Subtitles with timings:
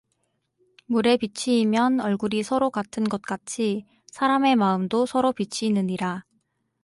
[0.87, 6.23] 물에 비취이면 얼굴이 서로 같은 것 같이 사람의 마음도 서로 비취느니라